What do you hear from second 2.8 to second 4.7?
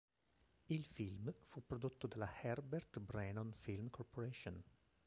Brenon Film Corporation.